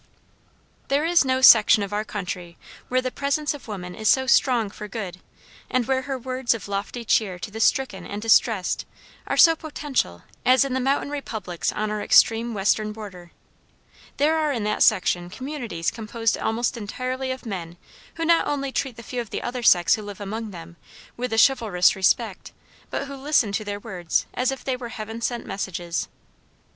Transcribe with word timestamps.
There 0.87 1.05
is 1.05 1.23
no 1.23 1.41
section 1.41 1.83
of 1.83 1.93
our 1.93 2.03
country 2.03 2.57
where 2.87 3.03
the 3.03 3.11
presence 3.11 3.53
of 3.53 3.67
woman 3.67 3.93
is 3.93 4.09
so 4.09 4.25
strong 4.25 4.71
for 4.71 4.87
good, 4.87 5.19
and 5.69 5.85
where 5.85 6.01
her 6.01 6.17
words 6.17 6.55
of 6.55 6.67
lofty 6.67 7.05
cheer 7.05 7.37
to 7.37 7.51
the 7.51 7.59
stricken 7.59 8.03
and 8.07 8.19
distressed 8.19 8.87
are 9.27 9.37
so 9.37 9.55
potential 9.55 10.23
as 10.43 10.65
in 10.65 10.73
the 10.73 10.79
mountain 10.79 11.11
republics 11.11 11.71
on 11.71 11.91
our 11.91 12.01
extreme 12.01 12.55
western 12.55 12.91
border. 12.93 13.31
There 14.17 14.39
are 14.39 14.51
in 14.51 14.63
that 14.63 14.81
section 14.81 15.29
communities 15.29 15.91
composed 15.91 16.35
almost 16.35 16.77
entirely 16.77 17.29
of 17.29 17.45
men 17.45 17.77
who 18.15 18.25
not 18.25 18.47
only 18.47 18.71
treat 18.71 18.95
the 18.95 19.03
few 19.03 19.21
of 19.21 19.29
the 19.29 19.43
other 19.43 19.61
sex 19.61 19.93
who 19.93 20.01
live 20.01 20.19
among 20.19 20.49
them, 20.49 20.77
with 21.15 21.31
a 21.31 21.37
chivalrous 21.37 21.95
respect, 21.95 22.53
but 22.89 23.05
who 23.05 23.15
listen 23.15 23.51
to 23.51 23.63
their 23.63 23.79
words 23.79 24.25
as 24.33 24.49
if 24.49 24.63
they 24.63 24.75
were 24.75 24.89
heaven 24.89 25.21
sent 25.21 25.45
messages. 25.45 26.07